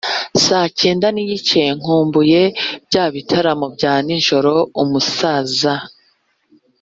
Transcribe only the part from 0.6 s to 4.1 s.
kenda n igice Nkumbuye bya bitaramo bya